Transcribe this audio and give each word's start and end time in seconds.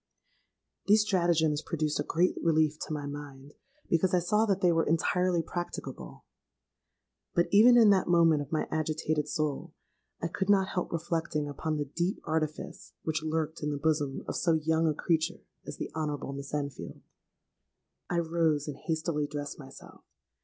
'—These 0.87 1.03
stratagems 1.03 1.61
produced 1.61 1.99
a 1.99 2.03
great 2.03 2.35
relief 2.41 2.79
to 2.79 2.91
my 2.91 3.05
mind, 3.05 3.53
because 3.87 4.15
I 4.15 4.19
saw 4.19 4.47
that 4.47 4.59
they 4.59 4.71
were 4.71 4.83
entirely 4.83 5.43
practicable. 5.43 6.25
But, 7.35 7.47
even 7.51 7.77
in 7.77 7.91
that 7.91 8.07
moment 8.07 8.41
of 8.41 8.51
my 8.51 8.67
agitated 8.71 9.27
soul, 9.29 9.75
I 10.19 10.27
could 10.27 10.49
not 10.49 10.69
help 10.69 10.91
reflecting 10.91 11.47
upon 11.47 11.77
the 11.77 11.85
deep 11.85 12.19
artifice 12.23 12.93
which 13.03 13.21
lurked 13.21 13.61
in 13.61 13.69
the 13.69 13.77
bosom 13.77 14.23
of 14.27 14.35
so 14.35 14.53
young 14.55 14.87
a 14.87 14.95
creature 14.95 15.45
as 15.67 15.77
the 15.77 15.91
Honourable 15.93 16.33
Miss 16.33 16.51
Enfield. 16.51 17.03
"I 18.09 18.17
rose 18.17 18.67
and 18.67 18.77
hastily 18.77 19.27
dressed 19.27 19.59
myself. 19.59 20.03